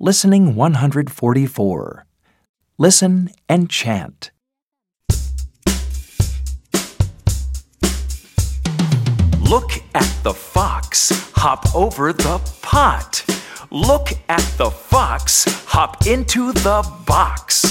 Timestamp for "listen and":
2.78-3.70